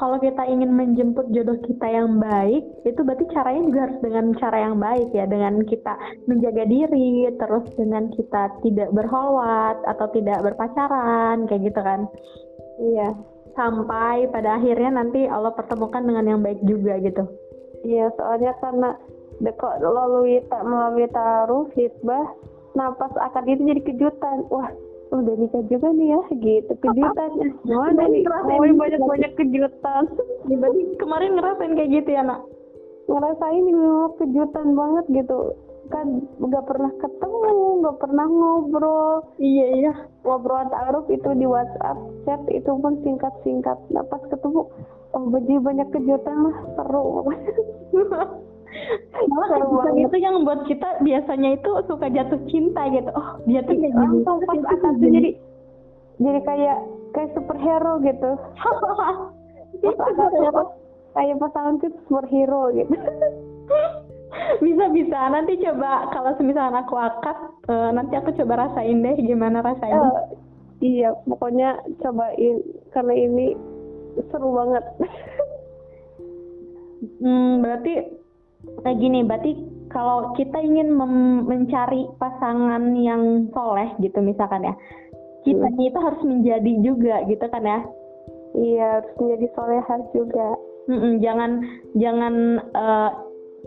kalau 0.00 0.16
kita 0.16 0.48
ingin 0.48 0.72
menjemput 0.72 1.28
jodoh 1.28 1.60
kita 1.60 1.84
yang 1.84 2.16
baik, 2.16 2.64
itu 2.88 3.00
berarti 3.04 3.28
caranya 3.36 3.68
juga 3.68 3.80
harus 3.84 4.00
dengan 4.00 4.24
cara 4.40 4.58
yang 4.64 4.76
baik 4.80 5.08
ya, 5.12 5.28
dengan 5.28 5.60
kita 5.68 5.92
menjaga 6.24 6.64
diri, 6.64 7.28
terus 7.36 7.68
dengan 7.76 8.08
kita 8.16 8.42
tidak 8.64 8.88
berholwat 8.96 9.76
atau 9.84 10.08
tidak 10.16 10.40
berpacaran, 10.40 11.44
kayak 11.44 11.68
gitu 11.68 11.80
kan? 11.84 12.08
Iya. 12.80 13.12
Sampai 13.52 14.24
pada 14.32 14.56
akhirnya 14.56 15.04
nanti 15.04 15.28
Allah 15.28 15.52
pertemukan 15.52 16.00
dengan 16.00 16.24
yang 16.24 16.40
baik 16.40 16.64
juga 16.64 16.96
gitu. 17.04 17.28
Iya, 17.84 18.08
soalnya 18.16 18.56
karena 18.56 18.96
dekok 19.44 19.84
melalui 19.84 20.40
tak 20.48 20.64
melalui 20.64 21.12
taruh 21.12 21.68
hitbah, 21.76 22.24
nafas 22.72 23.12
akad 23.20 23.44
itu 23.52 23.68
jadi 23.68 23.82
kejutan. 23.84 24.48
Wah, 24.48 24.72
udah 25.10 25.34
nikah 25.36 25.64
juga 25.66 25.88
nih 25.90 26.08
ya 26.14 26.20
gitu. 26.38 26.72
Kejutan 26.78 27.30
gimana 27.66 28.02
nih? 28.10 28.22
oh 28.26 28.62
banyak 28.78 29.00
banyak 29.02 29.32
kejutan. 29.34 30.02
Berarti 30.48 30.82
kemarin 30.98 31.30
ngerasain 31.38 31.74
kayak 31.74 31.90
gitu 32.02 32.10
ya 32.14 32.22
nak? 32.22 32.40
Ngerasain 33.10 33.62
memang 33.66 34.14
kejutan 34.18 34.68
banget 34.78 35.04
gitu. 35.22 35.38
Kan 35.90 36.22
nggak 36.38 36.64
pernah 36.70 36.92
ketemu 37.02 37.82
nggak 37.82 37.98
pernah 37.98 38.26
ngobrol. 38.30 39.26
Iya 39.42 39.66
iya. 39.82 39.92
Ngobrol 40.22 40.70
taruh 40.70 41.04
itu 41.10 41.30
di 41.34 41.46
WhatsApp 41.46 41.98
chat 42.30 42.42
itu 42.52 42.70
pun 42.78 42.94
singkat 43.02 43.34
singkat 43.42 43.78
nah 43.90 44.04
pas 44.06 44.22
ketemu 44.28 44.70
oh 45.10 45.24
banyak 45.34 45.88
kejutan 45.90 46.36
lah 46.46 46.56
seru 46.78 47.26
malah 49.28 49.48
kejutan 49.58 49.94
itu 49.98 50.16
yang 50.18 50.34
membuat 50.40 50.60
kita 50.66 50.88
biasanya 51.02 51.58
itu 51.58 51.70
suka 51.86 52.06
jatuh 52.10 52.40
cinta 52.50 52.82
gitu. 52.90 53.10
Oh 53.12 53.38
dia 53.46 53.60
tuh 53.66 53.74
kayak 53.76 53.94
gini. 53.94 54.16
pas 54.24 54.62
atas 54.70 54.94
tuh 54.98 55.10
jadi 55.10 55.30
jadi 56.20 56.40
kayak 56.44 56.78
kayak 57.16 57.30
superhero 57.34 57.98
gitu. 58.04 58.30
Kayak 61.10 61.42
pasangan 61.42 61.82
tuh 61.82 61.90
superhero 62.06 62.70
gitu. 62.70 62.94
Bisa 64.62 64.86
bisa 64.94 65.18
nanti 65.26 65.58
coba 65.58 66.06
kalau 66.14 66.38
misalnya 66.38 66.86
aku 66.86 66.94
akad 66.94 67.34
uh, 67.66 67.90
nanti 67.90 68.14
aku 68.14 68.30
coba 68.38 68.62
rasain 68.62 69.02
deh 69.02 69.18
gimana 69.18 69.58
rasanya. 69.58 70.06
Uh, 70.06 70.22
iya 70.78 71.10
pokoknya 71.26 71.82
cobain 71.98 72.62
karena 72.94 73.14
ini 73.14 73.58
seru 74.30 74.54
banget. 74.54 74.84
Hmm, 77.00 77.64
berarti 77.64 78.19
Nah 78.60 78.92
gini, 78.96 79.24
berarti 79.24 79.52
kalau 79.90 80.32
kita 80.38 80.60
ingin 80.62 80.94
mencari 81.44 82.06
pasangan 82.20 82.94
yang 82.94 83.50
soleh 83.50 83.90
gitu 83.98 84.20
misalkan 84.22 84.68
ya, 84.68 84.74
kita 85.42 85.66
hmm. 85.66 85.88
itu 85.88 85.98
harus 85.98 86.22
menjadi 86.22 86.72
juga 86.84 87.16
gitu 87.26 87.44
kan 87.50 87.64
ya? 87.64 87.80
Iya 88.54 88.86
harus 89.00 89.12
menjadi 89.18 89.46
solehah 89.54 90.00
juga. 90.12 90.48
Mm-mm, 90.90 91.22
jangan 91.22 91.50
jangan 91.94 92.34
uh, 92.74 93.10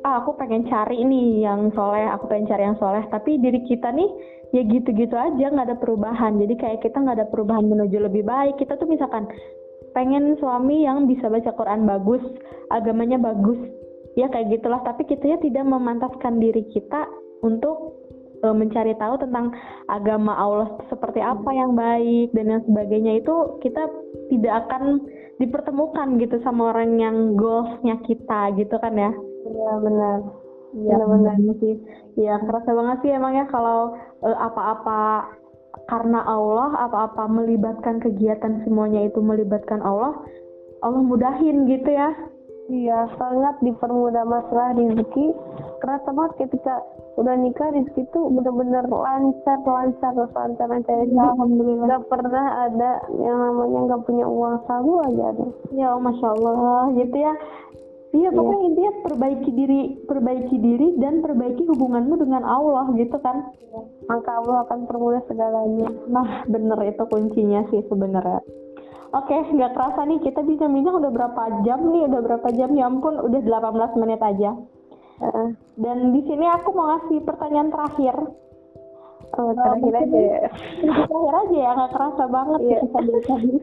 ah 0.03 0.15
aku 0.19 0.35
pengen 0.35 0.67
cari 0.67 1.05
nih 1.05 1.45
yang 1.45 1.71
soleh, 1.71 2.03
aku 2.09 2.27
pengen 2.27 2.49
cari 2.49 2.63
yang 2.67 2.79
soleh, 2.81 3.03
tapi 3.07 3.39
diri 3.39 3.63
kita 3.63 3.93
nih 3.93 4.09
ya 4.53 4.61
gitu-gitu 4.67 5.15
aja 5.15 5.45
nggak 5.49 5.67
ada 5.71 5.77
perubahan. 5.79 6.35
Jadi 6.41 6.53
kayak 6.59 6.79
kita 6.83 6.99
nggak 6.99 7.17
ada 7.21 7.27
perubahan 7.29 7.65
menuju 7.69 7.97
lebih 8.01 8.27
baik. 8.27 8.59
Kita 8.59 8.75
tuh 8.75 8.89
misalkan 8.89 9.29
pengen 9.93 10.35
suami 10.41 10.83
yang 10.83 11.05
bisa 11.05 11.29
baca 11.29 11.53
Quran 11.53 11.85
bagus, 11.85 12.21
agamanya 12.73 13.21
bagus, 13.21 13.57
ya 14.19 14.29
kayak 14.29 14.59
gitulah. 14.59 14.81
Tapi 14.85 15.05
kita 15.05 15.23
ya 15.25 15.37
tidak 15.41 15.65
memantaskan 15.65 16.41
diri 16.41 16.65
kita 16.73 17.05
untuk 17.45 18.01
e, 18.41 18.47
mencari 18.51 18.93
tahu 18.97 19.19
tentang 19.19 19.53
agama 19.89 20.33
Allah 20.35 20.69
seperti 20.87 21.19
apa 21.19 21.49
yang 21.53 21.73
baik 21.73 22.33
dan 22.33 22.45
yang 22.57 22.63
sebagainya. 22.65 23.21
Itu 23.21 23.59
kita 23.61 23.89
tidak 24.29 24.67
akan 24.67 25.03
dipertemukan 25.41 26.21
gitu 26.21 26.37
sama 26.45 26.71
orang 26.71 27.01
yang 27.01 27.15
goalsnya 27.35 27.99
kita 28.05 28.53
gitu 28.57 28.75
kan 28.77 28.93
ya? 28.95 29.11
Iya 29.43 29.71
benar. 29.81 30.17
Iya 30.73 30.97
benar 31.05 31.35
sih. 31.61 31.75
Ya 32.17 32.37
kerasa 32.41 32.69
banget 32.73 32.97
sih 33.05 33.11
emang 33.13 33.33
ya 33.37 33.45
kalau 33.49 33.97
e, 34.21 34.29
apa-apa 34.29 35.29
karena 35.89 36.21
Allah 36.23 36.85
apa-apa 36.85 37.25
melibatkan 37.27 37.97
kegiatan 37.97 38.61
semuanya 38.63 39.09
itu 39.09 39.19
melibatkan 39.19 39.81
Allah 39.81 40.13
Allah 40.85 41.01
mudahin 41.01 41.65
gitu 41.65 41.89
ya 41.89 42.13
Iya, 42.71 43.11
sangat 43.19 43.59
dipermudah 43.59 44.23
masalah 44.23 44.71
rezeki. 44.79 45.35
Kerasa 45.83 46.15
banget 46.15 46.47
ketika 46.47 46.79
udah 47.19 47.35
nikah 47.35 47.69
rezeki 47.75 48.07
itu 48.07 48.21
benar-benar 48.31 48.87
lancar, 48.87 49.59
lancar, 49.67 50.15
lancar, 50.15 50.67
lancar. 50.71 50.95
Ya, 51.03 51.23
Alhamdulillah. 51.35 51.87
Gak 51.91 52.07
pernah 52.07 52.45
ada 52.71 52.91
yang 53.19 53.35
namanya 53.35 53.79
gak 53.91 54.03
punya 54.07 54.25
uang 54.25 54.63
selalu 54.63 54.93
aja 55.11 55.23
ada. 55.35 55.47
Ya, 55.75 55.89
masya 55.99 56.27
Allah, 56.39 56.83
gitu 56.95 57.17
ya. 57.19 57.33
Iya, 58.13 58.29
pokoknya 58.29 58.61
iya. 58.61 58.69
intinya 58.69 58.93
perbaiki 59.01 59.51
diri, 59.57 59.81
perbaiki 60.05 60.57
diri 60.61 60.87
dan 61.01 61.25
perbaiki 61.25 61.65
hubunganmu 61.65 62.13
dengan 62.21 62.45
Allah 62.45 62.93
gitu 62.93 63.17
kan. 63.17 63.49
Maka 64.05 64.29
Allah 64.37 64.69
akan 64.69 64.85
permudah 64.85 65.25
segalanya. 65.25 65.89
Nah, 66.13 66.45
bener 66.45 66.77
itu 66.93 67.03
kuncinya 67.09 67.65
sih 67.73 67.81
sebenarnya. 67.89 68.45
Oke, 69.13 69.37
nggak 69.37 69.77
kerasa 69.77 70.09
nih 70.09 70.25
kita 70.25 70.41
bisa 70.41 70.65
bincang 70.65 70.97
udah 70.97 71.13
berapa 71.13 71.61
jam 71.61 71.85
nih, 71.93 72.09
udah 72.09 72.21
berapa 72.25 72.47
jam 72.57 72.73
ya 72.73 72.89
ampun, 72.89 73.21
udah 73.21 73.41
18 73.45 74.01
menit 74.01 74.17
aja. 74.17 74.57
Uh, 75.21 75.53
dan 75.77 76.17
di 76.17 76.25
sini 76.25 76.49
aku 76.49 76.73
mau 76.73 76.89
ngasih 76.89 77.21
pertanyaan 77.21 77.69
terakhir. 77.69 78.17
Oh, 79.37 79.53
terakhir 79.53 79.93
uh, 79.93 80.01
aja 80.01 80.17
ya. 80.17 80.39
Terakhir 80.81 81.33
aja 81.45 81.57
ya, 81.61 81.69
nggak 81.77 81.91
kerasa 81.93 82.23
banget 82.25 82.59
yeah. 82.65 82.81
kita 82.81 82.99
tadi. 83.29 83.53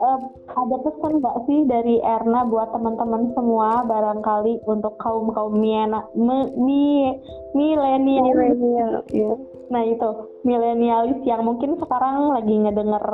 Uh, 0.00 0.20
ada 0.56 0.76
pesan 0.80 1.12
nggak 1.20 1.36
sih 1.44 1.60
dari 1.68 1.96
Erna 2.00 2.48
buat 2.48 2.72
teman-teman 2.72 3.28
semua 3.36 3.84
barangkali 3.84 4.64
untuk 4.64 4.96
kaum 5.04 5.36
kaum 5.36 5.52
miena, 5.52 6.08
me, 6.16 6.48
mi, 6.56 7.12
milenial, 7.52 8.24
milenial, 8.24 8.92
ya. 9.12 9.36
Nah 9.68 9.82
itu 9.84 10.10
milenialis 10.48 11.20
yang 11.28 11.44
mungkin 11.44 11.76
sekarang 11.76 12.32
lagi 12.32 12.52
ngedenger 12.52 13.04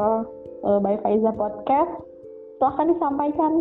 by 0.62 0.94
Faiza 1.00 1.32
Podcast. 1.34 1.92
Silahkan 2.60 2.92
disampaikan. 2.92 3.52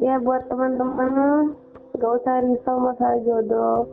Ya 0.00 0.20
buat 0.20 0.48
teman-teman 0.48 1.56
gak 1.96 2.12
usah 2.20 2.44
risau 2.44 2.76
masalah 2.80 3.20
jodoh. 3.24 3.88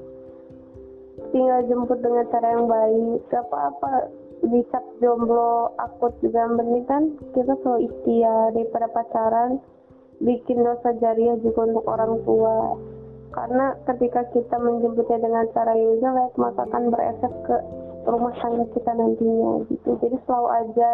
Tinggal 1.31 1.67
jemput 1.71 1.99
dengan 2.03 2.27
cara 2.31 2.47
yang 2.55 2.65
baik. 2.67 3.19
Gak 3.31 3.43
apa-apa 3.47 4.11
dicat 4.43 4.83
jomblo 4.99 5.71
akut 5.79 6.11
juga 6.19 6.51
penting 6.51 6.83
kan 6.83 7.03
kita 7.31 7.55
selalu 7.63 7.87
ikhtiar 7.87 8.51
daripada 8.51 8.87
pacaran 8.91 9.63
bikin 10.19 10.59
dosa 10.67 10.91
jariah 10.99 11.39
juga 11.39 11.71
untuk 11.71 11.85
orang 11.87 12.19
tua 12.27 12.75
karena 13.31 13.73
ketika 13.87 14.27
kita 14.35 14.55
menjemputnya 14.59 15.19
dengan 15.23 15.47
cara 15.55 15.73
yang 15.73 15.95
jelek 16.03 16.31
maka 16.35 16.67
akan 16.67 16.83
berefek 16.91 17.33
ke 17.47 17.55
rumah 18.03 18.33
tangga 18.39 18.65
kita 18.75 18.91
nantinya 18.93 19.63
gitu. 19.71 19.89
Jadi 19.99 20.17
selalu 20.27 20.49
aja. 20.51 20.91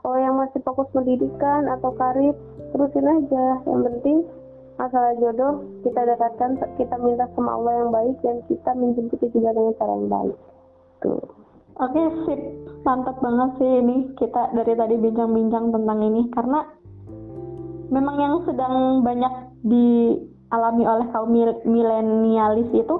Kalau 0.00 0.18
yang 0.22 0.38
masih 0.38 0.60
fokus 0.62 0.86
pendidikan 0.94 1.66
atau 1.66 1.90
karir 1.98 2.34
terusin 2.70 3.06
aja. 3.06 3.46
Yang 3.66 3.80
penting 3.90 4.16
masalah 4.76 5.12
jodoh 5.16 5.64
kita 5.82 6.00
dekatkan 6.04 6.60
kita 6.76 6.96
minta 7.00 7.24
sama 7.32 7.56
Allah 7.56 7.72
yang 7.80 7.90
baik 7.90 8.16
dan 8.20 8.36
kita 8.44 8.70
menjemput 8.76 9.18
juga 9.32 9.50
dengan 9.56 9.74
cara 9.80 9.92
yang 9.96 10.10
baik. 10.12 10.36
Tuh 11.02 11.24
oke 11.80 11.92
okay, 11.92 12.06
sip. 12.24 12.40
Mantap 12.86 13.18
banget 13.18 13.50
sih 13.58 13.72
ini 13.82 13.96
kita 14.14 14.54
dari 14.54 14.72
tadi 14.78 14.94
bincang-bincang 14.94 15.74
tentang 15.74 15.98
ini. 16.06 16.22
Karena 16.30 16.60
memang 17.90 18.16
yang 18.18 18.34
sedang 18.46 19.02
banyak 19.02 19.32
dialami 19.66 20.84
oleh 20.86 21.06
kaum 21.10 21.34
milenialis 21.66 22.70
itu 22.70 22.96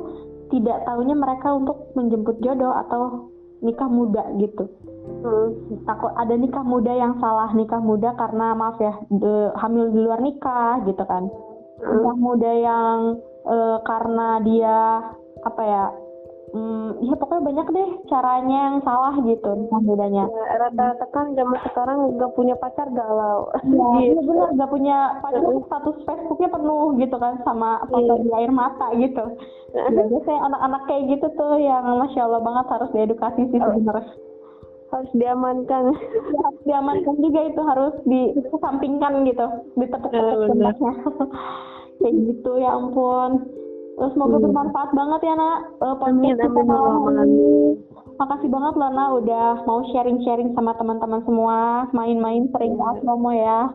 tidak 0.51 0.83
tahunya 0.87 1.15
mereka 1.15 1.55
untuk 1.55 1.91
menjemput 1.99 2.39
jodoh 2.43 2.71
atau 2.71 3.31
nikah 3.61 3.89
muda 3.89 4.25
gitu 4.37 4.67
Hmm. 5.07 5.55
takut 5.87 6.11
ada 6.19 6.35
nikah 6.35 6.67
muda 6.67 6.91
yang 6.91 7.15
salah 7.23 7.51
nikah 7.55 7.79
muda 7.79 8.11
karena 8.19 8.59
maaf 8.59 8.75
ya 8.79 8.95
de- 9.07 9.55
hamil 9.55 9.95
di 9.95 10.03
luar 10.03 10.19
nikah 10.19 10.83
gitu 10.83 11.03
kan 11.07 11.31
Hmm. 11.79 11.91
nikah 11.95 12.17
muda 12.19 12.51
yang 12.53 12.99
eh, 13.47 13.79
karena 13.87 14.29
dia 14.43 14.79
apa 15.47 15.63
ya 15.63 15.85
hmm, 16.49 16.89
ya 17.01 17.15
pokoknya 17.15 17.43
banyak 17.45 17.67
deh 17.69 17.89
caranya 18.07 18.59
yang 18.67 18.79
salah 18.81 19.15
gitu 19.21 19.49
nikah 19.53 19.81
mudanya 19.81 20.25
Ya, 20.27 20.43
rata-rata 20.59 21.07
kan 21.09 21.33
zaman 21.33 21.59
sekarang 21.65 21.99
nggak 22.13 22.33
punya 22.33 22.55
pacar 22.55 22.87
galau. 22.89 23.51
Iya, 23.61 23.87
iya 23.99 24.13
Gitu. 24.13 24.21
benar 24.23 24.49
nggak 24.53 24.71
punya 24.71 24.97
pacar 25.19 25.43
status 25.43 25.97
Facebooknya 26.03 26.49
penuh 26.49 26.87
gitu 26.97 27.17
kan 27.17 27.35
sama 27.43 27.71
foto 27.87 28.13
Iya. 28.13 28.23
di 28.23 28.31
air 28.33 28.51
mata 28.51 28.87
gitu. 28.95 29.25
Ya, 29.77 29.93
biasanya 29.93 30.41
anak-anak 30.47 30.83
kayak 30.87 31.05
gitu 31.11 31.27
tuh 31.37 31.61
yang 31.61 31.85
masya 32.01 32.25
Allah 32.25 32.41
banget 32.41 32.67
harus 32.71 32.91
diedukasi 32.91 33.45
sih 33.47 33.61
sebenarnya. 33.61 34.09
Harus 34.89 35.11
diamankan. 35.13 35.85
Ya, 35.93 36.41
harus 36.41 36.63
diamankan 36.65 37.17
juga 37.21 37.41
itu 37.45 37.61
harus 37.61 37.95
dikesampingkan 38.05 39.13
gitu, 39.27 39.45
Eh, 39.45 39.93
benar. 40.49 40.49
tembaknya. 40.49 40.93
kayak 42.01 42.15
gitu 42.25 42.51
ya 42.57 42.73
ampun. 42.73 43.31
Terus 43.97 44.13
semoga 44.13 44.37
Hmm. 44.37 44.45
bermanfaat 44.45 44.91
banget 44.93 45.21
ya 45.25 45.35
nak 45.35 45.57
eh, 45.81 45.95
podcast 45.97 46.21
Amin, 46.21 46.37
kita 46.37 46.47
amin, 46.53 46.67
malam 46.69 46.95
amin. 47.17 47.73
Makasih 48.17 48.49
banget 48.49 48.75
loh 48.77 48.91
Nak 48.93 49.09
udah 49.25 49.49
mau 49.65 49.81
sharing-sharing 49.93 50.53
sama 50.53 50.73
teman-teman 50.77 51.21
semua, 51.25 51.89
main-main 51.93 52.49
sering 52.53 52.77
ke 52.77 52.85
Asromo 52.85 53.33
ya. 53.33 53.73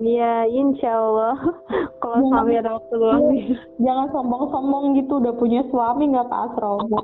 Iya, 0.00 0.48
insya 0.48 0.90
Allah. 0.96 1.36
Kalau 2.02 2.18
suami 2.24 2.56
ada 2.56 2.78
waktu 2.78 2.94
luang. 2.98 3.22
Jangan 3.86 4.06
sombong-sombong 4.10 4.98
gitu 4.98 5.22
udah 5.22 5.34
punya 5.38 5.62
suami 5.70 6.10
nggak 6.10 6.26
ke 6.26 6.36
Asromo. 6.50 7.00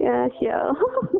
Ya, 0.00 0.32
Allah. 0.32 0.72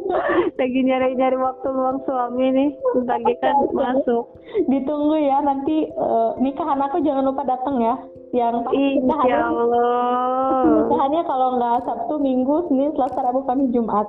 Lagi 0.60 0.80
nyari-nyari 0.80 1.36
waktu 1.36 1.68
luang 1.68 2.00
suami 2.08 2.46
nih. 2.56 2.70
Lagi 3.04 3.34
kan 3.44 3.56
masuk. 3.76 4.32
Ditunggu 4.68 5.20
ya 5.20 5.44
nanti 5.44 5.84
eh, 5.84 6.30
nikahan 6.40 6.80
aku 6.80 7.04
jangan 7.04 7.28
lupa 7.28 7.44
datang 7.44 7.76
ya. 7.84 8.00
Yang 8.30 8.54
pasti 8.62 8.86
Insya 9.02 9.38
Allah. 9.42 11.22
kalau 11.26 11.48
nggak 11.58 11.76
Sabtu, 11.82 12.14
Minggu, 12.22 12.70
Senin, 12.70 12.94
Selasa, 12.94 13.26
Rabu, 13.26 13.42
Kamis, 13.42 13.74
Jumat. 13.74 14.06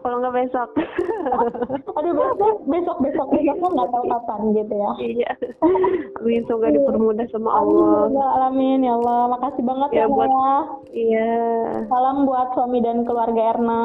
Kalau 0.00 0.16
nggak 0.16 0.32
besok. 0.32 0.68
Aduh 2.00 2.12
besok, 2.16 2.56
besok, 2.64 2.96
besok, 3.04 3.28
besok 3.36 3.56
kan 3.60 3.70
nggak 3.76 3.90
tahu 3.92 4.04
kapan 4.08 4.40
gitu 4.56 4.74
ya. 4.74 4.92
Iya. 4.96 5.30
Amin, 6.16 6.40
semoga 6.48 6.72
dipermudah 6.72 7.26
sama 7.28 7.50
Allah. 7.60 8.08
Amin, 8.08 8.16
ya 8.16 8.24
Allah, 8.24 8.46
amin 8.48 8.78
ya 8.80 8.92
Allah. 8.96 9.20
Makasih 9.36 9.64
banget 9.66 9.90
ya, 9.92 9.98
Ya, 10.00 10.04
buat-. 10.08 10.68
Iya. 10.96 11.30
Salam 11.92 12.16
buat 12.24 12.48
suami 12.56 12.78
dan 12.80 13.04
keluarga 13.04 13.42
Erna. 13.52 13.84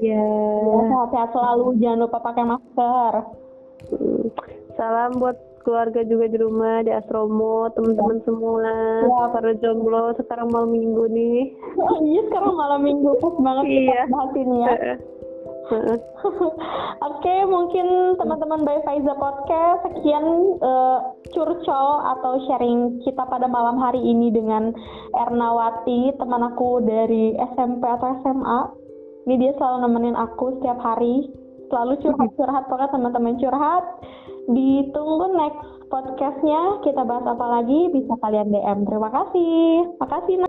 Iya. 0.00 0.24
Ya, 0.64 0.80
sehat-sehat 0.88 1.30
selalu, 1.36 1.66
jangan 1.84 1.98
lupa 2.08 2.18
pakai 2.24 2.44
masker. 2.48 3.12
Hmm. 3.92 4.24
Salam 4.80 5.10
buat 5.20 5.36
keluarga 5.66 6.06
juga 6.06 6.30
di 6.30 6.38
rumah 6.38 6.86
di 6.86 6.94
Asromo, 6.94 7.66
teman-teman 7.74 8.22
semua. 8.22 8.62
Ya. 9.02 9.34
Para 9.34 9.50
jomblo 9.58 10.14
sekarang 10.14 10.54
malam 10.54 10.70
minggu 10.70 11.10
nih. 11.10 11.58
Oh, 11.82 11.98
iya 12.14 12.22
sekarang 12.30 12.54
malam 12.54 12.86
minggu 12.86 13.10
pas 13.18 13.34
banget 13.42 13.64
kita 13.66 13.82
Iya. 13.90 14.02
bahas 14.06 14.32
ini 14.38 14.56
ya. 14.62 14.74
Oke, 17.10 17.34
mungkin 17.50 18.14
teman-teman 18.22 18.62
by 18.62 18.78
Faiza 18.86 19.18
Podcast 19.18 19.82
sekian 19.90 20.54
eh, 20.62 20.98
curcol 21.34 21.88
atau 22.06 22.38
sharing 22.46 23.02
kita 23.02 23.26
pada 23.26 23.50
malam 23.50 23.74
hari 23.82 23.98
ini 23.98 24.30
dengan 24.30 24.70
Ernawati, 25.10 26.14
teman 26.22 26.46
aku 26.46 26.86
dari 26.86 27.34
SMP 27.50 27.82
atau 27.82 28.14
SMA. 28.22 28.60
Ini 29.26 29.34
dia 29.42 29.52
selalu 29.58 29.90
nemenin 29.90 30.14
aku 30.14 30.62
setiap 30.62 30.78
hari, 30.78 31.26
selalu 31.66 31.98
curhat-curhat 31.98 32.70
pokoknya 32.70 32.94
teman-teman 32.94 33.34
curhat. 33.42 33.84
Ditunggu 34.46 35.26
next 35.34 35.90
podcastnya 35.90 36.78
kita 36.86 37.02
bahas 37.02 37.26
apa 37.26 37.46
lagi 37.58 37.90
bisa 37.90 38.14
kalian 38.22 38.54
DM. 38.54 38.86
Terima 38.86 39.10
kasih. 39.10 39.90
Makasih 39.98 40.45